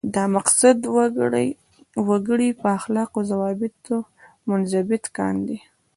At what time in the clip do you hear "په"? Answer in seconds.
2.61-2.67